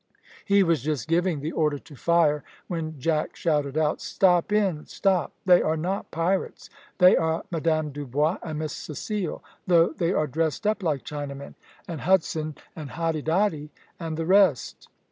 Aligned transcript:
He 0.45 0.63
was 0.63 0.81
just 0.81 1.07
giving 1.07 1.41
the 1.41 1.51
order 1.51 1.77
to 1.77 1.95
fire, 1.95 2.43
when 2.67 2.99
Jack 2.99 3.35
shouted 3.35 3.77
out, 3.77 4.01
"Stop 4.01 4.51
in, 4.51 4.87
stop! 4.87 5.31
They 5.45 5.61
are 5.61 5.77
not 5.77 6.09
pirates. 6.09 6.71
They 6.97 7.15
are 7.15 7.45
Madame 7.51 7.91
Dubois 7.91 8.39
and 8.41 8.57
Miss 8.57 8.73
Cecile, 8.73 9.43
though 9.67 9.89
they 9.89 10.11
are 10.11 10.25
dressed 10.25 10.65
up 10.65 10.81
like 10.81 11.03
Chinamen; 11.03 11.53
and 11.87 12.01
Hudson 12.01 12.55
and 12.75 12.89
Hoddidoddi, 12.89 13.69
and 13.99 14.17
the 14.17 14.25
rest." 14.25 14.87